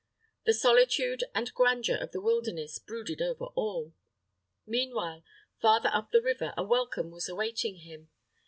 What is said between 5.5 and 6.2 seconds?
farther up